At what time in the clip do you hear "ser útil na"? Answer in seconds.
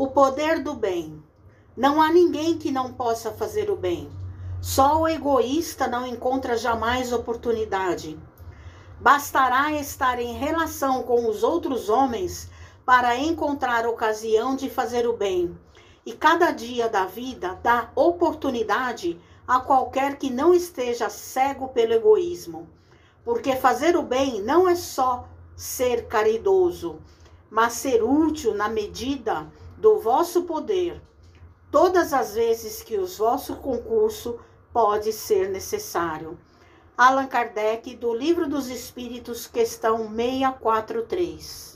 27.72-28.68